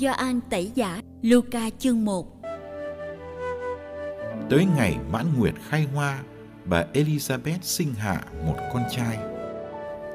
Gioan 0.00 0.40
tẩy 0.50 0.70
giả 0.74 1.00
Luca 1.22 1.70
chương 1.78 2.04
1 2.04 2.26
Tới 4.50 4.66
ngày 4.76 4.96
mãn 5.12 5.26
nguyệt 5.38 5.54
khai 5.68 5.86
hoa, 5.94 6.18
bà 6.64 6.84
Elizabeth 6.94 7.58
sinh 7.62 7.94
hạ 7.94 8.22
một 8.46 8.56
con 8.72 8.82
trai. 8.90 9.18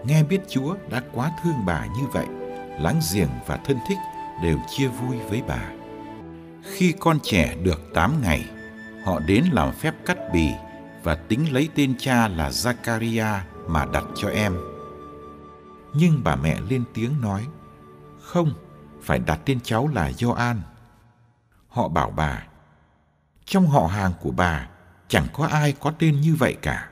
Nghe 0.05 0.23
biết 0.23 0.39
Chúa 0.49 0.75
đã 0.89 1.03
quá 1.13 1.31
thương 1.43 1.65
bà 1.65 1.85
như 1.85 2.03
vậy, 2.13 2.25
láng 2.79 2.99
giềng 3.13 3.29
và 3.47 3.57
thân 3.57 3.77
thích 3.87 3.97
đều 4.43 4.57
chia 4.69 4.87
vui 4.87 5.17
với 5.29 5.41
bà. 5.47 5.71
Khi 6.63 6.93
con 6.99 7.19
trẻ 7.23 7.55
được 7.63 7.81
8 7.93 8.21
ngày, 8.21 8.45
họ 9.03 9.19
đến 9.19 9.45
làm 9.51 9.73
phép 9.73 9.93
cắt 10.05 10.17
bì 10.33 10.49
và 11.03 11.15
tính 11.15 11.53
lấy 11.53 11.69
tên 11.75 11.93
cha 11.99 12.27
là 12.27 12.49
Zakaria 12.49 13.39
mà 13.67 13.85
đặt 13.93 14.05
cho 14.15 14.29
em. 14.29 14.55
Nhưng 15.93 16.21
bà 16.23 16.35
mẹ 16.35 16.57
lên 16.69 16.83
tiếng 16.93 17.21
nói, 17.21 17.45
không, 18.21 18.53
phải 19.05 19.19
đặt 19.19 19.39
tên 19.45 19.59
cháu 19.63 19.87
là 19.87 20.11
Gioan. 20.11 20.61
Họ 21.67 21.87
bảo 21.87 22.09
bà, 22.09 22.43
trong 23.45 23.67
họ 23.67 23.87
hàng 23.87 24.13
của 24.21 24.31
bà 24.31 24.67
chẳng 25.07 25.27
có 25.33 25.45
ai 25.47 25.71
có 25.79 25.91
tên 25.99 26.21
như 26.21 26.35
vậy 26.35 26.57
cả. 26.61 26.89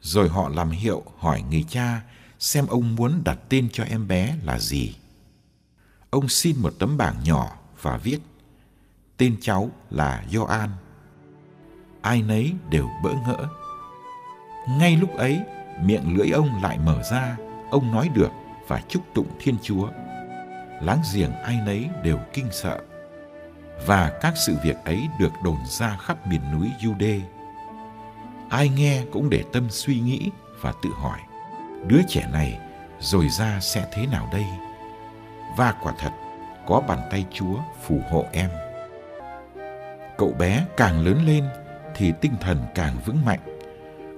Rồi 0.00 0.28
họ 0.28 0.48
làm 0.48 0.70
hiệu 0.70 1.02
hỏi 1.18 1.42
người 1.50 1.64
cha 1.68 2.02
xem 2.38 2.66
ông 2.66 2.96
muốn 2.96 3.22
đặt 3.24 3.38
tên 3.48 3.68
cho 3.72 3.84
em 3.84 4.08
bé 4.08 4.36
là 4.42 4.58
gì. 4.58 4.96
Ông 6.10 6.28
xin 6.28 6.56
một 6.62 6.74
tấm 6.78 6.96
bảng 6.96 7.24
nhỏ 7.24 7.56
và 7.82 7.96
viết 7.96 8.18
tên 9.16 9.36
cháu 9.40 9.70
là 9.90 10.24
Gioan. 10.30 10.70
Ai 12.02 12.22
nấy 12.22 12.54
đều 12.70 12.88
bỡ 13.02 13.12
ngỡ. 13.26 13.48
Ngay 14.68 14.96
lúc 14.96 15.16
ấy, 15.16 15.40
miệng 15.82 16.16
lưỡi 16.16 16.30
ông 16.30 16.62
lại 16.62 16.78
mở 16.78 17.02
ra, 17.10 17.36
ông 17.70 17.92
nói 17.92 18.08
được 18.14 18.30
và 18.68 18.82
chúc 18.88 19.02
tụng 19.14 19.28
Thiên 19.40 19.56
Chúa 19.62 19.88
láng 20.80 21.02
giềng 21.14 21.32
ai 21.32 21.60
nấy 21.66 21.88
đều 22.02 22.18
kinh 22.32 22.46
sợ. 22.50 22.78
Và 23.86 24.18
các 24.20 24.34
sự 24.46 24.56
việc 24.62 24.76
ấy 24.84 25.08
được 25.20 25.32
đồn 25.44 25.56
ra 25.68 25.96
khắp 25.96 26.26
miền 26.26 26.40
núi 26.52 26.70
Jude. 26.80 27.20
Ai 28.50 28.68
nghe 28.68 29.02
cũng 29.12 29.30
để 29.30 29.44
tâm 29.52 29.66
suy 29.70 30.00
nghĩ 30.00 30.30
và 30.60 30.72
tự 30.82 30.90
hỏi, 30.94 31.18
đứa 31.86 32.00
trẻ 32.08 32.28
này 32.32 32.58
rồi 33.00 33.28
ra 33.28 33.60
sẽ 33.60 33.86
thế 33.92 34.06
nào 34.06 34.28
đây? 34.32 34.44
Và 35.56 35.74
quả 35.82 35.92
thật, 35.98 36.10
có 36.66 36.80
bàn 36.88 36.98
tay 37.10 37.24
Chúa 37.32 37.56
phù 37.82 38.00
hộ 38.10 38.24
em. 38.32 38.50
Cậu 40.18 40.32
bé 40.38 40.64
càng 40.76 41.04
lớn 41.06 41.26
lên 41.26 41.44
thì 41.94 42.12
tinh 42.20 42.32
thần 42.40 42.58
càng 42.74 42.96
vững 43.06 43.24
mạnh. 43.24 43.40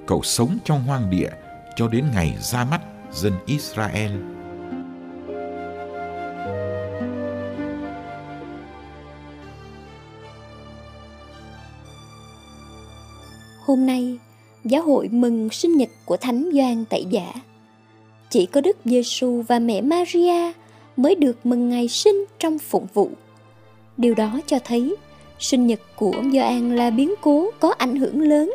Cậu 0.06 0.22
sống 0.22 0.58
trong 0.64 0.84
hoang 0.84 1.10
địa 1.10 1.30
cho 1.76 1.88
đến 1.88 2.04
ngày 2.14 2.36
ra 2.40 2.64
mắt 2.64 2.80
dân 3.12 3.32
Israel 3.46 4.12
Hôm 13.78 13.86
nay, 13.86 14.18
giáo 14.64 14.82
hội 14.82 15.08
mừng 15.08 15.50
sinh 15.50 15.76
nhật 15.76 15.88
của 16.04 16.16
Thánh 16.16 16.50
Gioan 16.52 16.84
Tẩy 16.84 17.04
Giả. 17.10 17.32
Chỉ 18.30 18.46
có 18.46 18.60
Đức 18.60 18.76
Giêsu 18.84 19.42
và 19.48 19.58
mẹ 19.58 19.80
Maria 19.80 20.52
mới 20.96 21.14
được 21.14 21.46
mừng 21.46 21.68
ngày 21.68 21.88
sinh 21.88 22.24
trong 22.38 22.58
phụng 22.58 22.86
vụ. 22.94 23.10
Điều 23.96 24.14
đó 24.14 24.40
cho 24.46 24.58
thấy 24.64 24.96
sinh 25.38 25.66
nhật 25.66 25.80
của 25.96 26.12
Gioan 26.32 26.76
là 26.76 26.90
biến 26.90 27.14
cố 27.20 27.50
có 27.60 27.74
ảnh 27.78 27.96
hưởng 27.96 28.20
lớn. 28.20 28.52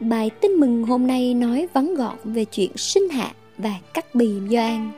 Bài 0.00 0.30
tin 0.40 0.52
mừng 0.52 0.84
hôm 0.84 1.06
nay 1.06 1.34
nói 1.34 1.68
vắn 1.72 1.94
gọn 1.94 2.16
về 2.24 2.44
chuyện 2.44 2.76
sinh 2.76 3.08
hạ 3.08 3.32
và 3.58 3.74
cắt 3.94 4.14
bì 4.14 4.30
Gioan. 4.50 4.90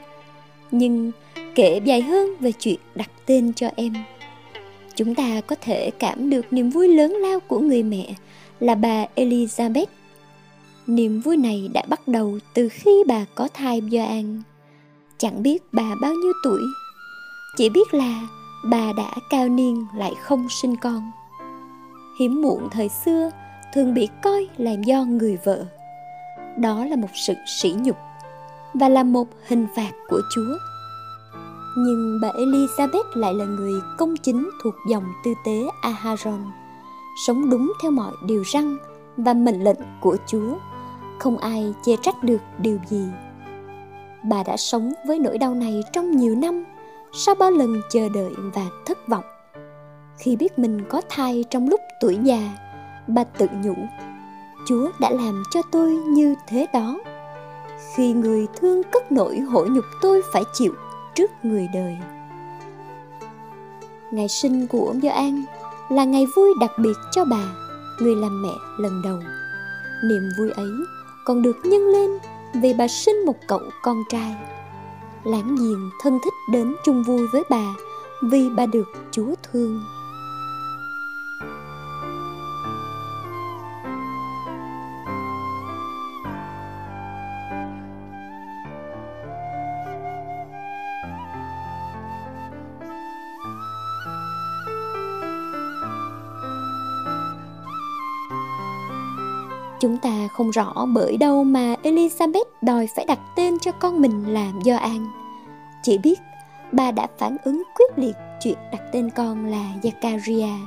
Nhưng 0.70 1.12
kể 1.54 1.80
dài 1.84 2.02
hơn 2.02 2.28
về 2.40 2.52
chuyện 2.52 2.78
đặt 2.94 3.10
tên 3.26 3.52
cho 3.52 3.70
em. 3.76 3.92
Chúng 4.96 5.14
ta 5.14 5.40
có 5.40 5.56
thể 5.60 5.90
cảm 5.98 6.30
được 6.30 6.52
niềm 6.52 6.70
vui 6.70 6.88
lớn 6.88 7.12
lao 7.12 7.40
của 7.40 7.58
người 7.58 7.82
mẹ 7.82 8.14
là 8.64 8.74
bà 8.74 9.06
Elizabeth. 9.16 9.86
Niềm 10.86 11.20
vui 11.20 11.36
này 11.36 11.70
đã 11.74 11.82
bắt 11.88 12.08
đầu 12.08 12.38
từ 12.54 12.68
khi 12.68 13.04
bà 13.08 13.24
có 13.34 13.48
thai 13.54 13.80
Joan. 13.80 14.40
Chẳng 15.18 15.42
biết 15.42 15.62
bà 15.72 15.94
bao 16.00 16.14
nhiêu 16.14 16.32
tuổi, 16.44 16.62
chỉ 17.56 17.68
biết 17.68 17.94
là 17.94 18.28
bà 18.70 18.92
đã 18.96 19.10
cao 19.30 19.48
niên 19.48 19.86
lại 19.96 20.12
không 20.22 20.48
sinh 20.48 20.76
con. 20.76 21.10
Hiếm 22.20 22.42
muộn 22.42 22.68
thời 22.70 22.88
xưa 22.88 23.30
thường 23.74 23.94
bị 23.94 24.08
coi 24.22 24.48
là 24.56 24.72
do 24.86 25.04
người 25.04 25.38
vợ. 25.44 25.64
Đó 26.58 26.84
là 26.84 26.96
một 26.96 27.10
sự 27.26 27.34
sỉ 27.46 27.74
nhục 27.78 27.96
và 28.74 28.88
là 28.88 29.02
một 29.02 29.28
hình 29.46 29.66
phạt 29.76 29.92
của 30.08 30.20
Chúa. 30.34 30.56
Nhưng 31.76 32.18
bà 32.22 32.28
Elizabeth 32.28 33.04
lại 33.14 33.34
là 33.34 33.44
người 33.44 33.80
công 33.98 34.16
chính 34.16 34.50
thuộc 34.62 34.74
dòng 34.88 35.04
tư 35.24 35.34
tế 35.44 35.66
Aharon 35.82 36.63
sống 37.14 37.50
đúng 37.50 37.72
theo 37.82 37.90
mọi 37.90 38.12
điều 38.26 38.44
răn 38.52 38.78
và 39.16 39.34
mệnh 39.34 39.64
lệnh 39.64 39.80
của 40.00 40.16
Chúa, 40.26 40.54
không 41.18 41.38
ai 41.38 41.74
chê 41.84 41.96
trách 42.02 42.22
được 42.22 42.40
điều 42.58 42.78
gì. 42.88 43.04
Bà 44.22 44.42
đã 44.42 44.56
sống 44.56 44.92
với 45.06 45.18
nỗi 45.18 45.38
đau 45.38 45.54
này 45.54 45.82
trong 45.92 46.16
nhiều 46.16 46.34
năm, 46.34 46.64
sau 47.12 47.34
bao 47.34 47.50
lần 47.50 47.80
chờ 47.90 48.08
đợi 48.08 48.32
và 48.54 48.66
thất 48.86 49.08
vọng. 49.08 49.24
Khi 50.18 50.36
biết 50.36 50.58
mình 50.58 50.84
có 50.88 51.00
thai 51.08 51.44
trong 51.50 51.68
lúc 51.68 51.80
tuổi 52.00 52.18
già, 52.22 52.50
bà 53.06 53.24
tự 53.24 53.46
nhủ, 53.62 53.74
Chúa 54.66 54.90
đã 55.00 55.10
làm 55.10 55.42
cho 55.50 55.62
tôi 55.72 55.90
như 55.90 56.34
thế 56.48 56.66
đó. 56.72 56.98
Khi 57.94 58.12
người 58.12 58.46
thương 58.56 58.82
cất 58.92 59.12
nỗi 59.12 59.38
hổ 59.38 59.66
nhục 59.66 59.84
tôi 60.02 60.22
phải 60.32 60.42
chịu 60.52 60.74
trước 61.14 61.30
người 61.42 61.68
đời. 61.74 61.96
Ngày 64.10 64.28
sinh 64.28 64.66
của 64.66 64.86
ông 64.86 65.00
Gioan 65.00 65.44
là 65.88 66.04
ngày 66.04 66.26
vui 66.36 66.50
đặc 66.60 66.70
biệt 66.78 66.96
cho 67.10 67.24
bà, 67.24 67.54
người 68.00 68.16
làm 68.16 68.42
mẹ 68.42 68.54
lần 68.78 69.02
đầu. 69.02 69.18
Niềm 70.04 70.30
vui 70.38 70.50
ấy 70.50 70.70
còn 71.24 71.42
được 71.42 71.56
nhân 71.64 71.86
lên 71.86 72.10
vì 72.62 72.74
bà 72.74 72.88
sinh 72.88 73.26
một 73.26 73.36
cậu 73.48 73.60
con 73.82 74.02
trai. 74.10 74.36
Láng 75.24 75.56
giềng 75.56 75.90
thân 76.02 76.18
thích 76.24 76.34
đến 76.52 76.74
chung 76.84 77.02
vui 77.02 77.26
với 77.32 77.42
bà 77.50 77.74
vì 78.22 78.50
bà 78.56 78.66
được 78.66 78.88
Chúa 79.10 79.34
thương. 79.42 79.80
Chúng 99.84 99.98
ta 99.98 100.28
không 100.28 100.50
rõ 100.50 100.86
bởi 100.94 101.16
đâu 101.16 101.44
mà 101.44 101.74
Elizabeth 101.82 102.44
đòi 102.62 102.88
phải 102.96 103.04
đặt 103.04 103.18
tên 103.36 103.58
cho 103.58 103.72
con 103.72 104.00
mình 104.00 104.32
là 104.34 104.52
Gioan. 104.64 105.06
Chỉ 105.82 105.98
biết 105.98 106.20
bà 106.72 106.90
đã 106.90 107.06
phản 107.18 107.36
ứng 107.44 107.62
quyết 107.74 107.98
liệt 107.98 108.16
chuyện 108.40 108.58
đặt 108.72 108.82
tên 108.92 109.10
con 109.10 109.46
là 109.46 109.70
Zakaria. 109.82 110.58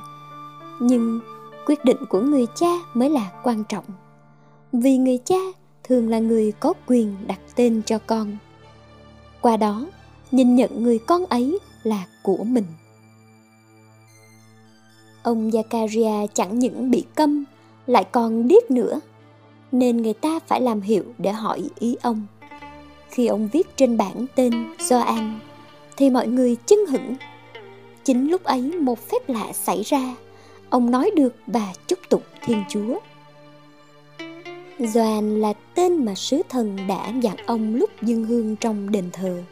Nhưng 0.80 1.20
quyết 1.66 1.84
định 1.84 1.96
của 2.08 2.20
người 2.20 2.46
cha 2.54 2.72
mới 2.94 3.10
là 3.10 3.30
quan 3.44 3.64
trọng. 3.68 3.84
Vì 4.72 4.96
người 4.96 5.18
cha 5.24 5.40
thường 5.84 6.08
là 6.08 6.18
người 6.18 6.52
có 6.60 6.72
quyền 6.86 7.16
đặt 7.26 7.40
tên 7.54 7.82
cho 7.86 7.98
con. 7.98 8.36
qua 9.40 9.56
đó, 9.56 9.86
nhìn 10.30 10.54
nhận 10.54 10.82
người 10.82 10.98
con 10.98 11.26
ấy 11.26 11.58
là 11.82 12.06
của 12.22 12.44
mình 12.44 12.64
ông 15.22 15.50
Zakaria 15.50 16.26
chẳng 16.34 16.58
những 16.58 16.90
bị 16.90 17.04
câm 17.14 17.44
lại 17.88 18.04
còn 18.12 18.48
điếc 18.48 18.70
nữa, 18.70 19.00
nên 19.72 19.96
người 19.96 20.14
ta 20.14 20.38
phải 20.46 20.60
làm 20.60 20.80
hiệu 20.80 21.04
để 21.18 21.32
hỏi 21.32 21.68
ý 21.78 21.96
ông 22.02 22.26
khi 23.10 23.26
ông 23.26 23.48
viết 23.52 23.76
trên 23.76 23.96
bảng 23.96 24.26
tên 24.34 24.52
Gioan, 24.78 25.38
thì 25.96 26.10
mọi 26.10 26.28
người 26.28 26.56
chưng 26.66 26.86
hửng 26.86 27.16
chính 28.04 28.30
lúc 28.30 28.44
ấy 28.44 28.62
một 28.62 28.98
phép 29.08 29.28
lạ 29.28 29.52
xảy 29.52 29.82
ra, 29.82 30.14
ông 30.70 30.90
nói 30.90 31.10
được 31.16 31.34
và 31.46 31.72
chúc 31.86 31.98
tụng 32.08 32.22
thiên 32.44 32.64
chúa 32.68 32.98
Doan 34.78 35.40
là 35.40 35.52
tên 35.74 36.04
mà 36.04 36.14
sứ 36.14 36.42
thần 36.48 36.76
đã 36.88 37.12
dặn 37.22 37.36
ông 37.46 37.74
lúc 37.74 37.90
dâng 38.02 38.24
hương 38.24 38.56
trong 38.56 38.90
đền 38.90 39.10
thờ. 39.12 39.42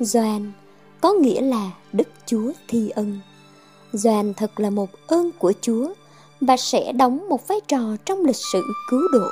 Doan 0.00 0.52
có 1.00 1.12
nghĩa 1.12 1.40
là 1.40 1.70
Đức 1.92 2.08
Chúa 2.26 2.52
thi 2.68 2.88
ân. 2.88 3.20
Doan 3.92 4.34
thật 4.34 4.60
là 4.60 4.70
một 4.70 4.90
ơn 5.06 5.30
của 5.38 5.52
Chúa 5.60 5.88
và 6.46 6.56
sẽ 6.56 6.92
đóng 6.92 7.28
một 7.28 7.48
vai 7.48 7.60
trò 7.68 7.80
trong 8.04 8.24
lịch 8.24 8.36
sử 8.52 8.62
cứu 8.90 9.00
độ. 9.12 9.26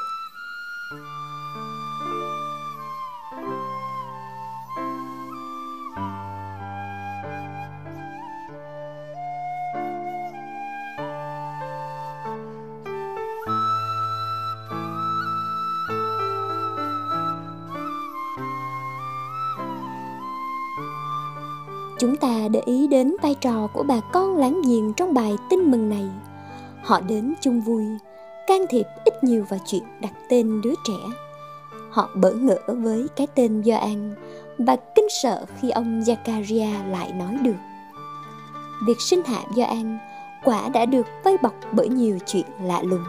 chúng 21.98 22.16
ta 22.16 22.48
để 22.50 22.60
ý 22.66 22.86
đến 22.86 23.16
vai 23.22 23.34
trò 23.34 23.68
của 23.72 23.82
bà 23.82 24.00
con 24.12 24.36
láng 24.36 24.62
giềng 24.66 24.92
trong 24.92 25.14
bài 25.14 25.36
tin 25.50 25.70
mừng 25.70 25.88
này 25.88 26.04
họ 26.82 27.00
đến 27.00 27.34
chung 27.40 27.60
vui, 27.60 27.84
can 28.46 28.66
thiệp 28.70 28.86
ít 29.04 29.24
nhiều 29.24 29.44
vào 29.48 29.60
chuyện 29.66 29.82
đặt 30.00 30.12
tên 30.28 30.60
đứa 30.60 30.74
trẻ. 30.84 30.98
Họ 31.90 32.10
bỡ 32.14 32.32
ngỡ 32.32 32.58
với 32.66 33.06
cái 33.16 33.26
tên 33.34 33.62
Gioan 33.64 34.14
và 34.58 34.76
kinh 34.94 35.06
sợ 35.22 35.44
khi 35.60 35.70
ông 35.70 36.00
Zakaria 36.00 36.90
lại 36.90 37.12
nói 37.12 37.36
được. 37.42 37.56
Việc 38.86 39.00
sinh 39.00 39.22
hạ 39.26 39.42
Gioan 39.56 39.98
quả 40.44 40.68
đã 40.68 40.86
được 40.86 41.06
vây 41.24 41.36
bọc 41.42 41.54
bởi 41.72 41.88
nhiều 41.88 42.18
chuyện 42.26 42.46
lạ 42.62 42.82
lùng. 42.82 43.04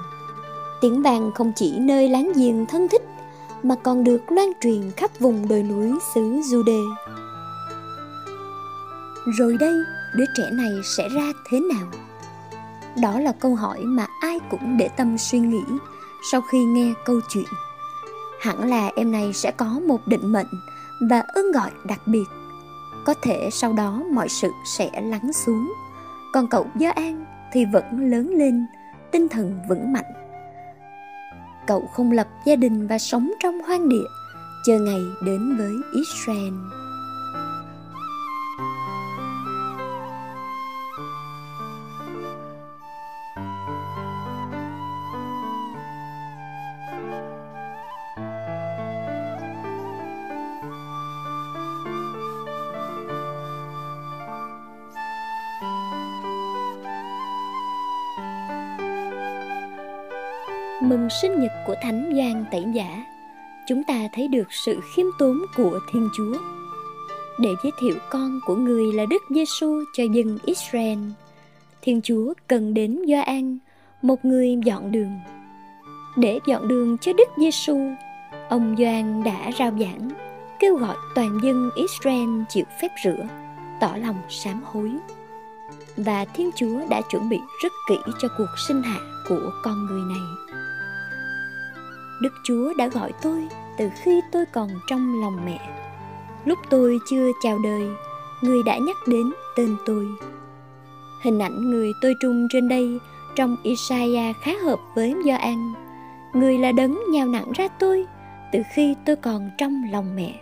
Tiếng 0.82 1.02
vang 1.02 1.32
không 1.36 1.52
chỉ 1.56 1.80
nơi 1.80 2.10
láng 2.10 2.32
giềng 2.36 2.66
thân 2.66 2.88
thích, 2.88 3.02
mà 3.64 3.76
còn 3.76 4.04
được 4.04 4.32
loan 4.32 4.48
truyền 4.62 4.92
khắp 4.98 5.12
vùng 5.20 5.48
đồi 5.48 5.64
núi 5.64 6.00
xứ 6.14 6.22
Jude. 6.22 6.94
Rồi 9.38 9.58
đây, 9.60 9.74
đứa 10.16 10.26
trẻ 10.38 10.44
này 10.52 10.72
sẽ 10.98 11.10
ra 11.10 11.32
thế 11.50 11.60
nào? 11.60 11.88
Đó 13.02 13.20
là 13.20 13.32
câu 13.32 13.56
hỏi 13.56 13.80
mà 13.86 14.08
ai 14.22 14.40
cũng 14.50 14.78
để 14.78 14.90
tâm 14.98 15.18
suy 15.18 15.40
nghĩ 15.40 15.64
sau 16.32 16.42
khi 16.42 16.64
nghe 16.64 16.94
câu 17.06 17.20
chuyện. 17.30 17.46
Hẳn 18.42 18.70
là 18.70 18.92
em 18.96 19.12
này 19.12 19.34
sẽ 19.34 19.52
có 19.52 19.80
một 19.88 20.08
định 20.08 20.32
mệnh 20.32 20.48
và 21.10 21.20
ơn 21.20 21.52
gọi 21.52 21.72
đặc 21.86 22.00
biệt. 22.06 22.26
Có 23.06 23.14
thể 23.22 23.50
sau 23.52 23.74
đó 23.74 24.04
mọi 24.12 24.30
sự 24.30 24.52
sẽ 24.66 25.02
lắng 25.02 25.34
xuống. 25.34 25.74
Còn 26.34 26.48
cậu 26.48 26.68
Gia 26.76 26.92
An 26.92 27.26
thì 27.54 27.66
vẫn 27.74 28.12
lớn 28.12 28.30
lên, 28.30 28.66
tinh 29.12 29.30
thần 29.30 29.60
vững 29.70 29.94
mạnh. 29.94 30.14
Cậu 31.68 31.90
không 31.94 32.12
lập 32.12 32.28
gia 32.46 32.56
đình 32.56 32.88
và 32.88 32.98
sống 32.98 33.32
trong 33.40 33.60
hoang 33.60 33.90
địa, 33.90 34.08
chờ 34.66 34.80
ngày 34.80 35.02
đến 35.26 35.56
với 35.58 35.74
Israel. 35.94 36.54
Mừng 60.84 61.10
sinh 61.22 61.40
nhật 61.40 61.52
của 61.68 61.76
Thánh 61.82 62.14
Giang 62.18 62.46
Tẩy 62.52 62.66
Giả, 62.74 63.06
chúng 63.68 63.84
ta 63.84 64.08
thấy 64.14 64.28
được 64.28 64.48
sự 64.50 64.80
khiêm 64.94 65.06
tốn 65.20 65.42
của 65.56 65.80
Thiên 65.92 66.10
Chúa. 66.18 66.38
Để 67.40 67.50
giới 67.64 67.72
thiệu 67.80 67.96
con 68.10 68.40
của 68.46 68.56
người 68.56 68.94
là 68.94 69.06
Đức 69.06 69.24
Giêsu 69.30 69.84
cho 69.94 70.04
dân 70.04 70.38
Israel, 70.46 71.00
Thiên 71.82 72.02
Chúa 72.02 72.34
cần 72.48 72.74
đến 72.74 73.02
Gioan, 73.08 73.58
một 74.02 74.26
người 74.26 74.58
dọn 74.66 74.92
đường. 74.92 75.20
Để 76.18 76.40
dọn 76.46 76.68
đường 76.68 76.98
cho 76.98 77.14
Đức 77.14 77.30
Giêsu, 77.38 77.78
ông 78.50 78.76
Gioan 78.78 79.24
đã 79.24 79.52
rao 79.60 79.72
giảng, 79.80 80.10
kêu 80.60 80.76
gọi 80.76 80.96
toàn 81.16 81.40
dân 81.44 81.70
Israel 81.76 82.30
chịu 82.50 82.66
phép 82.82 82.90
rửa, 83.04 83.28
tỏ 83.80 83.96
lòng 84.02 84.22
sám 84.30 84.62
hối. 84.64 84.92
Và 85.98 86.26
Thiên 86.26 86.50
Chúa 86.56 86.80
đã 86.90 87.02
chuẩn 87.02 87.30
bị 87.30 87.40
rất 87.64 87.74
kỹ 87.90 87.98
cho 88.22 88.28
cuộc 88.38 88.60
sinh 88.68 88.82
hạ 88.82 89.00
của 89.30 89.52
con 89.64 89.86
người 89.86 90.02
này. 90.02 90.43
Đức 92.24 92.34
Chúa 92.44 92.74
đã 92.74 92.88
gọi 92.88 93.12
tôi 93.22 93.48
từ 93.78 93.90
khi 94.04 94.22
tôi 94.32 94.46
còn 94.54 94.70
trong 94.88 95.22
lòng 95.22 95.46
mẹ. 95.46 95.60
Lúc 96.46 96.60
tôi 96.70 97.00
chưa 97.10 97.32
chào 97.44 97.60
đời, 97.60 97.88
người 98.42 98.64
đã 98.64 98.78
nhắc 98.78 98.98
đến 99.08 99.34
tên 99.56 99.76
tôi. 99.86 100.08
Hình 101.24 101.40
ảnh 101.40 101.72
người 101.72 101.92
tôi 102.02 102.16
trung 102.22 102.48
trên 102.50 102.70
đây 102.70 103.00
trong 103.36 103.58
Isaiah 103.64 104.36
khá 104.42 104.52
hợp 104.64 104.80
với 104.96 105.16
Gioan. 105.26 105.74
Người 106.34 106.58
là 106.58 106.72
đấng 106.72 107.00
nhào 107.12 107.28
nặng 107.28 107.52
ra 107.56 107.68
tôi 107.80 108.06
từ 108.52 108.62
khi 108.76 108.96
tôi 109.06 109.16
còn 109.16 109.50
trong 109.58 109.84
lòng 109.92 110.16
mẹ, 110.16 110.42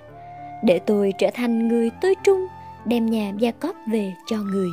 để 0.64 0.80
tôi 0.80 1.14
trở 1.18 1.28
thành 1.34 1.68
người 1.68 1.90
tôi 2.02 2.16
trung 2.24 2.48
đem 2.86 3.06
nhà 3.06 3.32
gia 3.38 3.52
cóp 3.52 3.76
về 3.88 4.14
cho 4.28 4.38
người. 4.38 4.70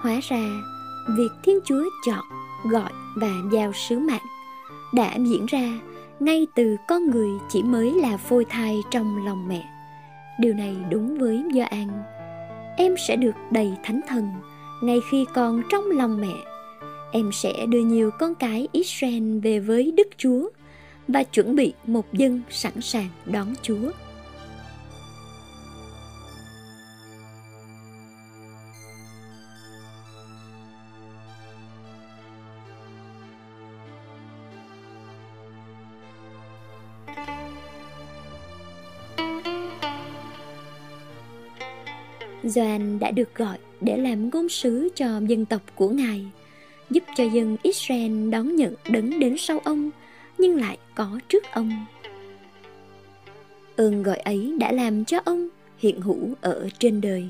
Hóa 0.00 0.20
ra, 0.28 0.44
việc 1.16 1.30
Thiên 1.42 1.58
Chúa 1.64 1.84
chọn, 2.06 2.24
gọi 2.70 2.90
và 3.16 3.32
giao 3.52 3.72
sứ 3.72 3.98
mạng 3.98 4.26
đã 4.96 5.16
diễn 5.16 5.46
ra, 5.46 5.80
ngay 6.20 6.46
từ 6.54 6.76
con 6.88 7.10
người 7.10 7.30
chỉ 7.48 7.62
mới 7.62 7.92
là 7.92 8.16
phôi 8.16 8.44
thai 8.44 8.80
trong 8.90 9.26
lòng 9.26 9.48
mẹ. 9.48 9.64
Điều 10.40 10.54
này 10.54 10.76
đúng 10.90 11.18
với 11.18 11.42
Gioan 11.54 11.88
em 12.76 12.94
sẽ 13.08 13.16
được 13.16 13.34
đầy 13.50 13.72
thánh 13.82 14.00
thần 14.08 14.28
ngay 14.82 15.00
khi 15.10 15.26
còn 15.34 15.62
trong 15.70 15.90
lòng 15.90 16.20
mẹ. 16.20 16.34
Em 17.12 17.30
sẽ 17.32 17.66
đưa 17.66 17.80
nhiều 17.80 18.10
con 18.18 18.34
cái 18.34 18.68
Israel 18.72 19.38
về 19.38 19.58
với 19.58 19.92
Đức 19.96 20.08
Chúa 20.16 20.48
và 21.08 21.22
chuẩn 21.22 21.56
bị 21.56 21.72
một 21.86 22.12
dân 22.12 22.40
sẵn 22.50 22.80
sàng 22.80 23.08
đón 23.24 23.54
Chúa. 23.62 23.90
Doan 42.48 42.98
đã 42.98 43.10
được 43.10 43.34
gọi 43.34 43.58
để 43.80 43.96
làm 43.96 44.30
ngôn 44.30 44.48
sứ 44.48 44.88
cho 44.94 45.20
dân 45.28 45.44
tộc 45.44 45.62
của 45.74 45.88
Ngài, 45.88 46.26
giúp 46.90 47.04
cho 47.16 47.24
dân 47.24 47.56
Israel 47.62 48.30
đón 48.30 48.56
nhận 48.56 48.74
đấng 48.88 49.20
đến 49.20 49.36
sau 49.38 49.58
ông, 49.64 49.90
nhưng 50.38 50.60
lại 50.60 50.78
có 50.94 51.18
trước 51.28 51.44
ông. 51.52 51.86
Ơn 53.76 54.02
gọi 54.02 54.16
ấy 54.16 54.56
đã 54.60 54.72
làm 54.72 55.04
cho 55.04 55.20
ông 55.24 55.48
hiện 55.78 56.00
hữu 56.00 56.34
ở 56.40 56.68
trên 56.78 57.00
đời. 57.00 57.28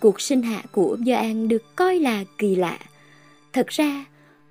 Cuộc 0.00 0.20
sinh 0.20 0.42
hạ 0.42 0.62
của 0.72 0.96
Gioan 1.06 1.48
được 1.48 1.76
coi 1.76 1.98
là 1.98 2.24
kỳ 2.38 2.56
lạ. 2.56 2.78
Thật 3.52 3.66
ra, 3.66 4.04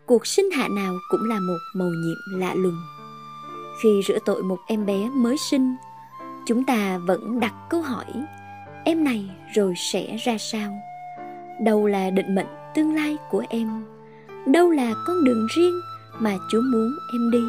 cuộc 0.05 0.27
sinh 0.27 0.51
hạ 0.51 0.67
nào 0.67 0.93
cũng 1.09 1.29
là 1.29 1.39
một 1.39 1.59
mầu 1.75 1.89
nhiệm 1.89 2.39
lạ 2.39 2.53
lùng. 2.55 2.77
Khi 3.83 3.89
rửa 4.07 4.17
tội 4.25 4.43
một 4.43 4.59
em 4.67 4.85
bé 4.85 5.09
mới 5.09 5.37
sinh, 5.37 5.75
chúng 6.45 6.63
ta 6.63 6.97
vẫn 6.97 7.39
đặt 7.39 7.53
câu 7.69 7.81
hỏi 7.81 8.05
em 8.87 9.03
này 9.03 9.29
rồi 9.53 9.73
sẽ 9.77 10.17
ra 10.17 10.37
sao? 10.37 10.81
Đâu 11.61 11.87
là 11.87 12.09
định 12.09 12.35
mệnh 12.35 12.47
tương 12.75 12.95
lai 12.95 13.17
của 13.29 13.43
em? 13.49 13.85
Đâu 14.45 14.69
là 14.69 14.93
con 15.07 15.23
đường 15.23 15.47
riêng 15.55 15.79
mà 16.19 16.35
chúa 16.51 16.61
muốn 16.61 16.91
em 17.13 17.31
đi? 17.31 17.43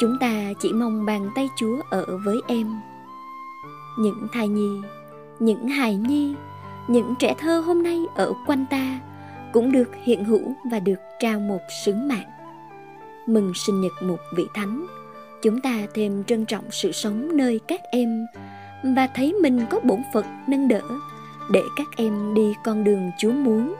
Chúng 0.00 0.16
ta 0.20 0.52
chỉ 0.60 0.72
mong 0.72 1.06
bàn 1.06 1.30
tay 1.34 1.48
chúa 1.56 1.80
ở 1.90 2.18
với 2.24 2.40
em. 2.48 2.66
Những 3.98 4.26
thai 4.32 4.48
nhi, 4.48 4.80
những 5.38 5.68
hài 5.68 5.96
nhi, 5.96 6.34
những 6.88 7.14
trẻ 7.18 7.34
thơ 7.38 7.60
hôm 7.60 7.82
nay 7.82 8.00
ở 8.14 8.32
quanh 8.46 8.64
ta 8.70 9.00
cũng 9.52 9.72
được 9.72 9.88
hiện 10.04 10.24
hữu 10.24 10.54
và 10.70 10.78
được 10.78 11.00
trao 11.20 11.40
một 11.40 11.60
sứ 11.84 11.94
mạng. 11.94 12.30
Mừng 13.26 13.52
sinh 13.54 13.80
nhật 13.80 13.92
một 14.02 14.18
vị 14.36 14.46
thánh, 14.54 14.86
chúng 15.42 15.60
ta 15.60 15.78
thêm 15.94 16.24
trân 16.24 16.44
trọng 16.44 16.64
sự 16.70 16.92
sống 16.92 17.36
nơi 17.36 17.60
các 17.68 17.80
em 17.92 18.26
và 18.82 19.06
thấy 19.14 19.34
mình 19.42 19.66
có 19.70 19.80
bổn 19.80 20.02
phận 20.14 20.24
nâng 20.46 20.68
đỡ 20.68 20.82
để 21.50 21.62
các 21.76 21.86
em 21.96 22.34
đi 22.34 22.54
con 22.64 22.84
đường 22.84 23.10
Chúa 23.18 23.32
muốn 23.32 23.74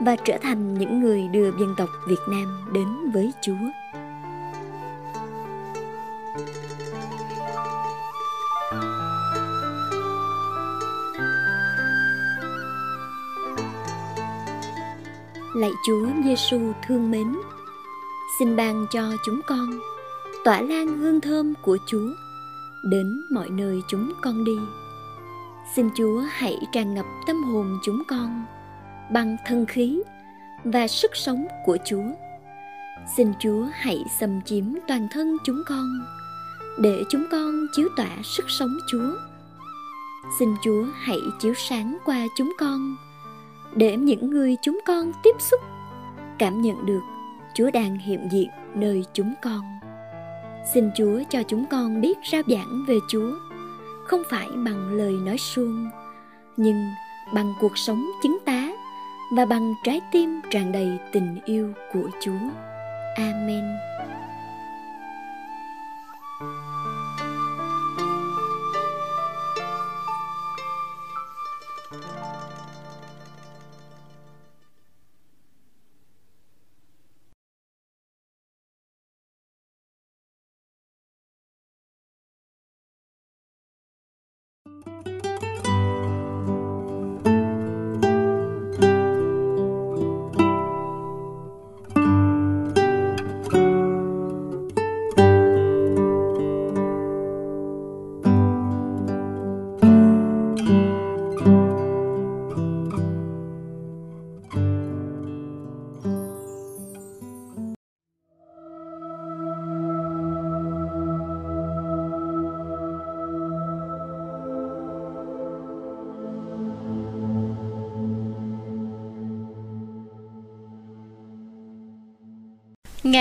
và 0.00 0.16
trở 0.16 0.38
thành 0.42 0.74
những 0.74 1.00
người 1.00 1.28
đưa 1.28 1.50
dân 1.50 1.74
tộc 1.76 1.88
Việt 2.08 2.20
Nam 2.28 2.64
đến 2.72 3.10
với 3.12 3.32
Chúa. 3.42 3.54
Lạy 15.54 15.72
Chúa 15.86 16.06
Giêsu 16.24 16.60
thương 16.86 17.10
mến, 17.10 17.36
xin 18.38 18.56
ban 18.56 18.86
cho 18.90 19.02
chúng 19.26 19.40
con 19.46 19.80
tỏa 20.44 20.60
lan 20.60 20.98
hương 20.98 21.20
thơm 21.20 21.54
của 21.62 21.78
Chúa 21.86 22.08
đến 22.82 23.22
mọi 23.30 23.50
nơi 23.50 23.80
chúng 23.88 24.12
con 24.22 24.44
đi. 24.44 24.56
Xin 25.74 25.88
Chúa 25.96 26.22
hãy 26.30 26.58
tràn 26.72 26.94
ngập 26.94 27.06
tâm 27.26 27.42
hồn 27.44 27.78
chúng 27.84 28.02
con 28.08 28.44
bằng 29.12 29.36
thân 29.46 29.66
khí 29.66 30.02
và 30.64 30.86
sức 30.86 31.16
sống 31.16 31.46
của 31.64 31.76
Chúa. 31.84 32.04
Xin 33.16 33.32
Chúa 33.40 33.66
hãy 33.72 34.04
xâm 34.20 34.42
chiếm 34.42 34.64
toàn 34.88 35.08
thân 35.10 35.36
chúng 35.44 35.62
con 35.66 36.00
để 36.78 37.02
chúng 37.10 37.24
con 37.30 37.66
chiếu 37.72 37.88
tỏa 37.96 38.16
sức 38.24 38.44
sống 38.48 38.76
Chúa. 38.90 39.14
Xin 40.38 40.54
Chúa 40.62 40.84
hãy 40.94 41.18
chiếu 41.40 41.54
sáng 41.54 41.98
qua 42.04 42.26
chúng 42.36 42.52
con 42.58 42.96
để 43.74 43.96
những 43.96 44.30
người 44.30 44.56
chúng 44.62 44.80
con 44.86 45.12
tiếp 45.22 45.34
xúc 45.38 45.60
cảm 46.38 46.62
nhận 46.62 46.86
được 46.86 47.00
Chúa 47.54 47.70
đang 47.70 47.98
hiện 47.98 48.28
diện 48.32 48.48
nơi 48.74 49.04
chúng 49.12 49.34
con. 49.42 49.79
Xin 50.64 50.90
Chúa 50.94 51.20
cho 51.30 51.42
chúng 51.42 51.64
con 51.70 52.00
biết 52.00 52.18
rao 52.32 52.42
giảng 52.46 52.84
về 52.88 52.98
Chúa, 53.08 53.32
không 54.04 54.22
phải 54.30 54.48
bằng 54.54 54.92
lời 54.92 55.12
nói 55.12 55.38
suông, 55.38 55.90
nhưng 56.56 56.88
bằng 57.34 57.54
cuộc 57.60 57.78
sống 57.78 58.10
chứng 58.22 58.38
tá 58.44 58.68
và 59.36 59.44
bằng 59.44 59.74
trái 59.84 60.00
tim 60.12 60.40
tràn 60.50 60.72
đầy 60.72 60.98
tình 61.12 61.38
yêu 61.44 61.72
của 61.92 62.10
Chúa. 62.20 62.40
Amen. 63.16 63.64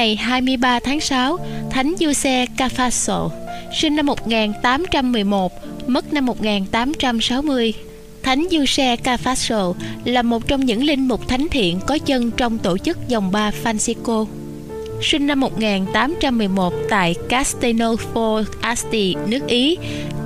Ngày 0.10 0.16
23 0.16 0.80
tháng 0.80 1.00
6, 1.00 1.39
Thánh 1.70 1.94
Giuse 2.00 2.46
Cafasso, 2.58 3.30
sinh 3.82 3.96
năm 3.96 4.06
1811, 4.06 5.51
mất 5.88 6.13
năm 6.13 6.25
1860. 6.25 7.74
Thánh 8.24 8.48
Giuse 8.51 8.96
Cafasso 8.96 9.74
là 10.06 10.22
một 10.22 10.48
trong 10.48 10.66
những 10.66 10.84
linh 10.84 11.08
mục 11.08 11.28
thánh 11.28 11.48
thiện 11.51 11.80
có 11.88 11.98
chân 11.98 12.32
trong 12.32 12.58
tổ 12.58 12.78
chức 12.78 13.08
dòng 13.08 13.32
ba 13.32 13.51
Francisco. 13.63 14.25
Sinh 15.01 15.28
năm 15.28 15.39
1811 15.39 16.74
tại 16.89 17.16
Castelnuovo 17.30 18.42
Asti, 18.62 19.16
nước 19.28 19.48
Ý. 19.48 19.78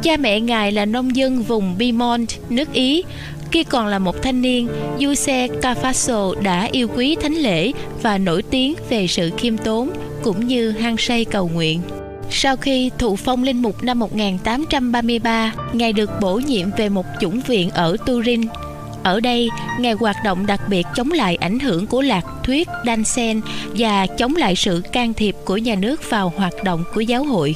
Cha 0.03 0.17
mẹ 0.17 0.39
ngài 0.39 0.71
là 0.71 0.85
nông 0.85 1.15
dân 1.15 1.43
vùng 1.43 1.75
Piemont, 1.79 2.29
nước 2.49 2.73
Ý, 2.73 3.03
khi 3.53 3.63
còn 3.63 3.87
là 3.87 3.99
một 3.99 4.21
thanh 4.21 4.41
niên, 4.41 4.67
Giuse 4.99 5.47
Cafasso 5.47 6.41
đã 6.41 6.67
yêu 6.71 6.87
quý 6.95 7.15
thánh 7.21 7.33
lễ 7.33 7.71
và 8.01 8.17
nổi 8.17 8.43
tiếng 8.43 8.73
về 8.89 9.07
sự 9.07 9.31
khiêm 9.37 9.57
tốn 9.57 9.89
cũng 10.23 10.47
như 10.47 10.71
hăng 10.71 10.97
say 10.97 11.25
cầu 11.25 11.49
nguyện. 11.53 11.81
Sau 12.29 12.55
khi 12.55 12.91
thụ 12.97 13.15
phong 13.15 13.43
linh 13.43 13.61
mục 13.61 13.83
năm 13.83 13.99
1833, 13.99 15.53
Ngài 15.73 15.93
được 15.93 16.09
bổ 16.21 16.35
nhiệm 16.35 16.67
về 16.77 16.89
một 16.89 17.05
chủng 17.19 17.41
viện 17.41 17.69
ở 17.69 17.97
Turin. 18.05 18.41
Ở 19.03 19.19
đây, 19.19 19.49
Ngài 19.79 19.93
hoạt 19.93 20.15
động 20.23 20.45
đặc 20.45 20.61
biệt 20.69 20.85
chống 20.95 21.11
lại 21.11 21.35
ảnh 21.35 21.59
hưởng 21.59 21.87
của 21.87 22.01
lạc 22.01 22.25
thuyết 22.43 22.67
Dansen 22.85 23.41
và 23.77 24.07
chống 24.07 24.35
lại 24.35 24.55
sự 24.55 24.81
can 24.91 25.13
thiệp 25.13 25.35
của 25.45 25.57
nhà 25.57 25.75
nước 25.75 26.09
vào 26.09 26.33
hoạt 26.37 26.53
động 26.63 26.83
của 26.93 27.01
giáo 27.01 27.23
hội 27.23 27.55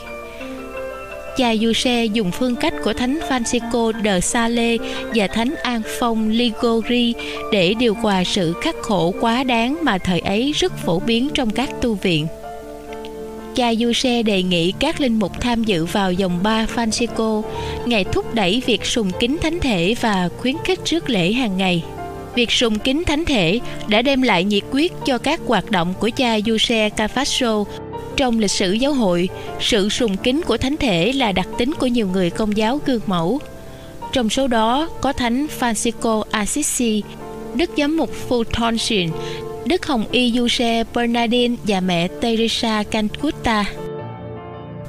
cha 1.37 1.55
Giuse 1.55 2.05
dùng 2.05 2.31
phương 2.31 2.55
cách 2.55 2.73
của 2.83 2.93
thánh 2.93 3.19
Francisco 3.29 3.91
de 4.03 4.19
Sale 4.19 4.77
và 5.15 5.27
thánh 5.27 5.55
An 5.63 5.81
Phong 5.99 6.29
Ligori 6.29 7.13
để 7.51 7.73
điều 7.73 7.93
hòa 7.93 8.23
sự 8.23 8.53
khắc 8.61 8.75
khổ 8.81 9.13
quá 9.21 9.43
đáng 9.43 9.77
mà 9.81 9.97
thời 9.97 10.19
ấy 10.19 10.51
rất 10.51 10.77
phổ 10.77 10.99
biến 10.99 11.29
trong 11.33 11.49
các 11.49 11.69
tu 11.81 11.93
viện. 11.93 12.27
Cha 13.55 13.73
Giuse 13.75 14.23
đề 14.23 14.43
nghị 14.43 14.73
các 14.79 15.01
linh 15.01 15.19
mục 15.19 15.41
tham 15.41 15.63
dự 15.63 15.85
vào 15.85 16.11
dòng 16.11 16.39
ba 16.43 16.65
Francisco, 16.75 17.41
Ngài 17.85 18.03
thúc 18.03 18.33
đẩy 18.33 18.61
việc 18.65 18.85
sùng 18.85 19.11
kính 19.19 19.37
thánh 19.41 19.59
thể 19.59 19.95
và 20.01 20.29
khuyến 20.37 20.55
khích 20.65 20.79
rước 20.85 21.09
lễ 21.09 21.31
hàng 21.31 21.57
ngày. 21.57 21.83
Việc 22.35 22.51
sùng 22.51 22.79
kính 22.79 23.03
thánh 23.03 23.25
thể 23.25 23.59
đã 23.87 24.01
đem 24.01 24.21
lại 24.21 24.43
nhiệt 24.43 24.63
quyết 24.71 24.93
cho 25.05 25.17
các 25.17 25.39
hoạt 25.47 25.71
động 25.71 25.93
của 25.99 26.09
cha 26.15 26.39
Giuse 26.45 26.89
Cafasso 26.97 27.65
trong 28.17 28.39
lịch 28.39 28.51
sử 28.51 28.71
giáo 28.71 28.93
hội, 28.93 29.29
sự 29.59 29.89
sùng 29.89 30.17
kính 30.17 30.41
của 30.41 30.57
thánh 30.57 30.77
thể 30.77 31.13
là 31.13 31.31
đặc 31.31 31.47
tính 31.57 31.73
của 31.79 31.87
nhiều 31.87 32.07
người 32.07 32.29
công 32.29 32.57
giáo 32.57 32.79
gương 32.85 33.01
mẫu. 33.05 33.39
Trong 34.13 34.29
số 34.29 34.47
đó 34.47 34.89
có 35.01 35.13
thánh 35.13 35.47
Francisco 35.59 36.23
Assisi, 36.31 37.03
Đức 37.55 37.69
Giám 37.77 37.97
mục 37.97 38.09
Fulton 38.29 39.09
Đức 39.65 39.85
Hồng 39.85 40.05
Y 40.11 40.31
Giuse 40.31 40.83
Bernardine 40.95 41.55
và 41.63 41.79
mẹ 41.79 42.07
Teresa 42.07 42.83
Cancuta. 42.83 43.65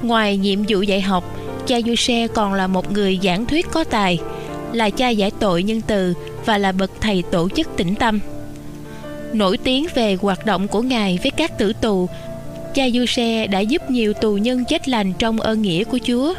Ngoài 0.02 0.36
nhiệm 0.36 0.58
vụ 0.68 0.82
dạy 0.82 1.00
học, 1.00 1.36
cha 1.66 1.76
Giuse 1.86 2.26
còn 2.26 2.54
là 2.54 2.66
một 2.66 2.92
người 2.92 3.18
giảng 3.22 3.46
thuyết 3.46 3.66
có 3.72 3.84
tài, 3.84 4.18
là 4.72 4.90
cha 4.90 5.08
giải 5.08 5.30
tội 5.30 5.62
nhân 5.62 5.80
từ 5.86 6.14
và 6.44 6.58
là 6.58 6.72
bậc 6.72 6.90
thầy 7.00 7.22
tổ 7.30 7.48
chức 7.48 7.76
tĩnh 7.76 7.94
tâm. 7.94 8.20
Nổi 9.32 9.56
tiếng 9.56 9.86
về 9.94 10.16
hoạt 10.20 10.46
động 10.46 10.68
của 10.68 10.82
Ngài 10.82 11.18
với 11.22 11.30
các 11.30 11.58
tử 11.58 11.72
tù 11.80 12.08
cha 12.74 12.88
Giuse 12.94 13.46
đã 13.46 13.60
giúp 13.60 13.90
nhiều 13.90 14.12
tù 14.12 14.36
nhân 14.36 14.64
chết 14.64 14.88
lành 14.88 15.12
trong 15.18 15.40
ơn 15.40 15.62
nghĩa 15.62 15.84
của 15.84 15.98
Chúa. 16.06 16.34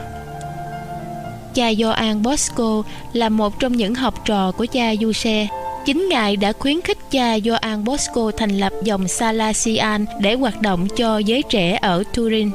Cha 1.54 1.74
Gioan 1.74 2.22
Bosco 2.22 2.84
là 3.14 3.30
một 3.30 3.60
trong 3.60 3.74
những 3.74 3.96
học 3.96 4.26
trò 4.26 4.52
của 4.52 4.66
cha 4.66 4.96
Giuse. 5.02 5.48
Chính 5.86 6.10
Ngài 6.10 6.36
đã 6.36 6.54
khuyến 6.54 6.82
khích 6.82 6.98
cha 7.12 7.40
Gioan 7.40 7.84
Bosco 7.84 8.32
thành 8.38 8.58
lập 8.60 8.74
dòng 8.84 9.08
Salesian 9.08 10.06
để 10.22 10.36
hoạt 10.36 10.62
động 10.62 10.88
cho 10.98 11.18
giới 11.18 11.44
trẻ 11.50 11.78
ở 11.82 12.04
Turin. 12.14 12.50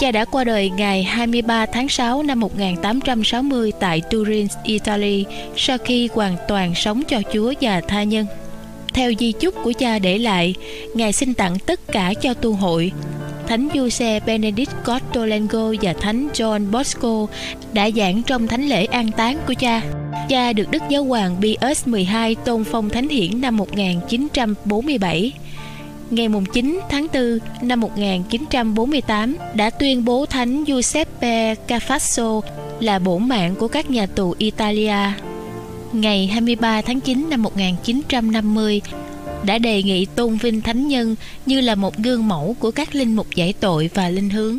Cha 0.00 0.10
đã 0.12 0.24
qua 0.24 0.44
đời 0.44 0.70
ngày 0.70 1.02
23 1.02 1.66
tháng 1.66 1.88
6 1.88 2.22
năm 2.22 2.40
1860 2.40 3.72
tại 3.80 4.02
Turin, 4.10 4.46
Italy 4.64 5.24
sau 5.56 5.78
khi 5.78 6.08
hoàn 6.14 6.36
toàn 6.48 6.74
sống 6.74 7.02
cho 7.08 7.22
Chúa 7.32 7.52
và 7.60 7.80
tha 7.88 8.02
nhân. 8.02 8.26
Theo 8.94 9.12
di 9.18 9.32
chúc 9.32 9.54
của 9.64 9.72
cha 9.78 9.98
để 9.98 10.18
lại, 10.18 10.54
Ngài 10.94 11.12
xin 11.12 11.34
tặng 11.34 11.58
tất 11.66 11.80
cả 11.92 12.14
cho 12.22 12.34
tu 12.34 12.52
hội. 12.52 12.92
Thánh 13.46 13.68
Giuse 13.74 14.20
Benedict 14.20 14.70
Cottolengo 14.84 15.72
và 15.82 15.92
Thánh 15.92 16.28
John 16.34 16.70
Bosco 16.70 17.26
đã 17.72 17.90
giảng 17.90 18.22
trong 18.22 18.48
thánh 18.48 18.68
lễ 18.68 18.84
an 18.84 19.10
táng 19.16 19.38
của 19.46 19.54
cha. 19.58 19.82
Cha 20.28 20.52
được 20.52 20.70
Đức 20.70 20.82
Giáo 20.88 21.04
hoàng 21.04 21.36
Pius 21.40 21.84
XII 21.84 22.34
tôn 22.44 22.64
phong 22.64 22.88
thánh 22.88 23.08
hiển 23.08 23.40
năm 23.40 23.56
1947 23.56 25.32
ngày 26.10 26.28
9 26.52 26.80
tháng 26.90 27.06
4 27.12 27.38
năm 27.62 27.80
1948 27.80 29.36
đã 29.54 29.70
tuyên 29.70 30.04
bố 30.04 30.26
Thánh 30.26 30.64
Giuseppe 30.66 31.54
Cafasso 31.68 32.40
là 32.80 32.98
bổn 32.98 33.28
mạng 33.28 33.54
của 33.58 33.68
các 33.68 33.90
nhà 33.90 34.06
tù 34.06 34.34
Italia 34.38 34.96
ngày 35.92 36.26
23 36.26 36.82
tháng 36.82 37.00
9 37.00 37.30
năm 37.30 37.42
1950 37.42 38.80
đã 39.44 39.58
đề 39.58 39.82
nghị 39.82 40.06
tôn 40.06 40.36
vinh 40.36 40.60
thánh 40.60 40.88
nhân 40.88 41.16
như 41.46 41.60
là 41.60 41.74
một 41.74 41.98
gương 41.98 42.28
mẫu 42.28 42.56
của 42.58 42.70
các 42.70 42.94
linh 42.94 43.16
mục 43.16 43.26
giải 43.34 43.52
tội 43.60 43.90
và 43.94 44.08
linh 44.08 44.30
hướng. 44.30 44.58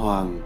Giáo 0.00 0.39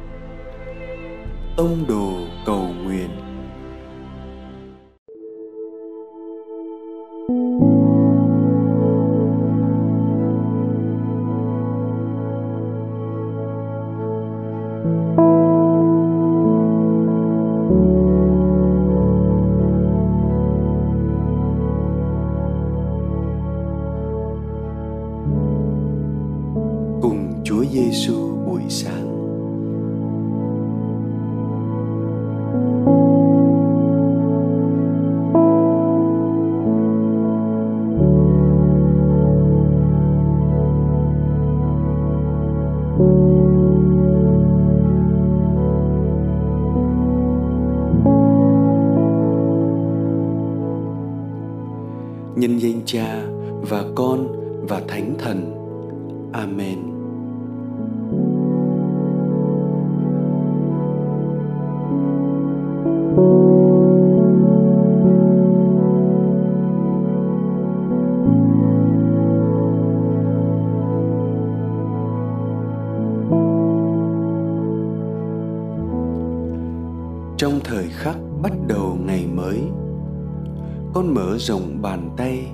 mở 81.35 81.38
rộng 81.38 81.83
bàn 81.83 82.11
tay 82.16 82.47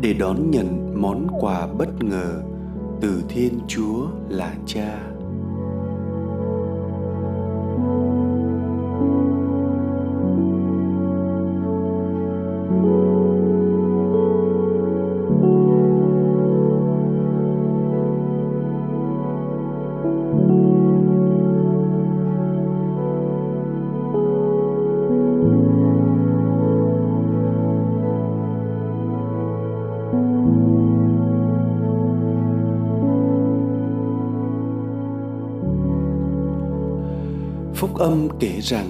để 0.00 0.12
đón 0.12 0.50
nhận 0.50 1.02
món 1.02 1.26
quà 1.40 1.66
bất 1.66 2.04
ngờ 2.04 2.42
từ 3.00 3.22
Thiên 3.28 3.60
Chúa 3.68 4.06
là 4.28 4.54
Cha. 4.66 5.11
Âm 38.02 38.28
kể 38.40 38.60
rằng 38.60 38.88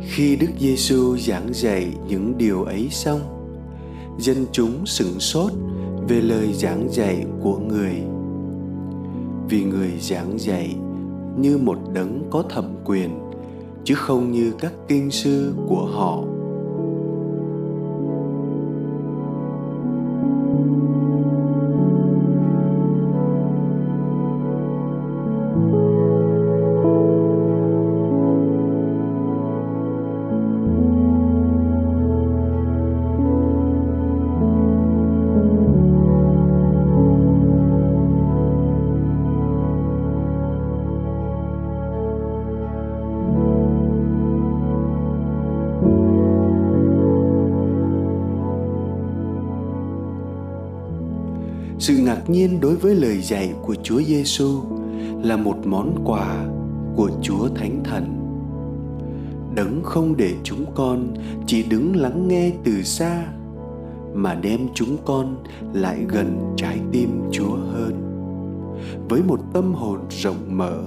khi 0.00 0.36
Đức 0.36 0.46
Giêsu 0.58 1.16
giảng 1.16 1.54
dạy 1.54 1.92
những 2.08 2.38
điều 2.38 2.64
ấy 2.64 2.88
xong, 2.90 3.20
dân 4.18 4.46
chúng 4.52 4.86
sửng 4.86 5.20
sốt 5.20 5.52
về 6.08 6.20
lời 6.20 6.52
giảng 6.52 6.88
dạy 6.92 7.24
của 7.42 7.58
người. 7.58 7.94
Vì 9.48 9.64
người 9.64 9.90
giảng 10.00 10.38
dạy 10.38 10.76
như 11.38 11.58
một 11.58 11.78
đấng 11.94 12.22
có 12.30 12.42
thẩm 12.42 12.64
quyền, 12.84 13.18
chứ 13.84 13.94
không 13.94 14.32
như 14.32 14.52
các 14.58 14.72
kinh 14.88 15.10
sư 15.10 15.54
của 15.68 15.86
họ. 15.86 16.24
Ngạc 52.26 52.32
nhiên 52.32 52.60
đối 52.60 52.76
với 52.76 52.94
lời 52.94 53.20
dạy 53.20 53.54
của 53.62 53.74
Chúa 53.82 54.02
Giêsu 54.02 54.60
là 55.22 55.36
một 55.36 55.56
món 55.66 56.04
quà 56.04 56.46
của 56.96 57.10
Chúa 57.22 57.48
Thánh 57.48 57.80
Thần. 57.84 58.04
Đấng 59.54 59.80
không 59.84 60.16
để 60.16 60.34
chúng 60.42 60.64
con 60.74 61.14
chỉ 61.46 61.62
đứng 61.62 61.96
lắng 61.96 62.28
nghe 62.28 62.52
từ 62.64 62.82
xa, 62.82 63.26
mà 64.14 64.34
đem 64.34 64.60
chúng 64.74 64.96
con 65.04 65.36
lại 65.72 66.04
gần 66.08 66.54
trái 66.56 66.78
tim 66.92 67.22
Chúa 67.32 67.56
hơn. 67.56 67.94
Với 69.08 69.22
một 69.22 69.40
tâm 69.52 69.74
hồn 69.74 70.00
rộng 70.10 70.56
mở, 70.56 70.82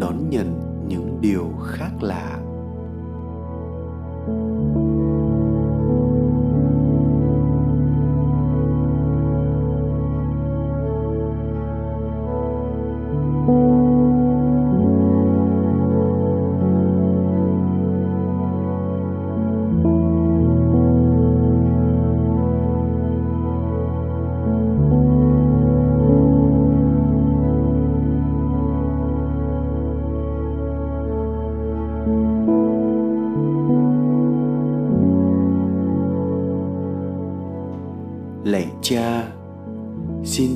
đón 0.00 0.30
nhận 0.30 0.60
những 0.88 1.18
điều 1.20 1.52
khác 1.66 1.90
lạ. 2.00 2.38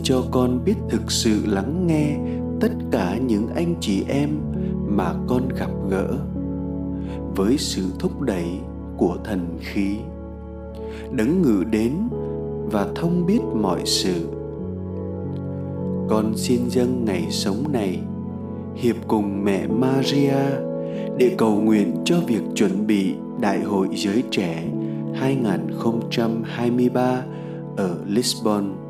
Xin 0.01 0.05
cho 0.05 0.23
con 0.31 0.65
biết 0.65 0.75
thực 0.89 1.11
sự 1.11 1.47
lắng 1.47 1.87
nghe 1.87 2.17
tất 2.61 2.73
cả 2.91 3.19
những 3.27 3.49
anh 3.55 3.75
chị 3.81 4.05
em 4.09 4.31
mà 4.89 5.15
con 5.29 5.49
gặp 5.49 5.71
gỡ 5.91 6.09
với 7.37 7.59
sự 7.59 7.83
thúc 7.99 8.21
đẩy 8.21 8.47
của 8.97 9.17
thần 9.25 9.59
khí 9.61 9.97
đấng 11.11 11.43
ngự 11.43 11.65
đến 11.71 11.93
và 12.73 12.89
thông 12.95 13.27
biết 13.27 13.41
mọi 13.55 13.81
sự 13.85 14.29
con 16.09 16.37
xin 16.37 16.61
dâng 16.69 17.05
ngày 17.05 17.27
sống 17.31 17.73
này, 17.73 17.99
hiệp 18.77 18.97
cùng 19.09 19.45
mẹ 19.45 19.67
Maria 19.67 20.43
để 21.19 21.35
cầu 21.39 21.61
nguyện 21.61 21.97
cho 22.05 22.21
việc 22.27 22.43
chuẩn 22.55 22.87
bị 22.87 23.15
Đại 23.41 23.61
hội 23.61 23.89
giới 23.93 24.23
trẻ 24.31 24.65
2023 25.15 27.23
ở 27.77 27.99
Lisbon. 28.07 28.90